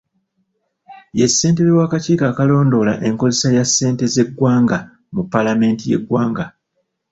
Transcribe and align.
Ye 1.19 1.25
ssentebe 1.31 1.71
w'akakiiko 1.79 2.23
akalondola 2.31 2.93
enkozesa 3.07 3.47
ya 3.57 3.63
ssente 3.69 4.03
z'eggwanga 4.13 4.77
mu 5.13 5.21
paalamenti 5.31 5.83
y'eggwanga 5.91 6.45